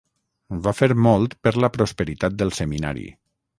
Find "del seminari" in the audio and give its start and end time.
2.43-3.09